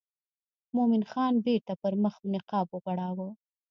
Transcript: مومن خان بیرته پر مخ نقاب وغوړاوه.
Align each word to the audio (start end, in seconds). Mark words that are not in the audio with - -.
مومن 0.75 1.03
خان 1.11 1.33
بیرته 1.45 1.73
پر 1.81 1.93
مخ 2.03 2.15
نقاب 2.33 2.67
وغوړاوه. 2.71 3.27